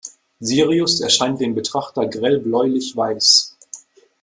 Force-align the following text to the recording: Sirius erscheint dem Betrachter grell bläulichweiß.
Sirius 0.39 0.99
erscheint 0.99 1.39
dem 1.41 1.53
Betrachter 1.53 2.07
grell 2.07 2.39
bläulichweiß. 2.39 3.55